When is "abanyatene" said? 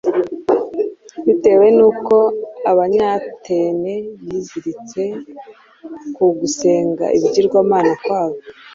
2.71-3.93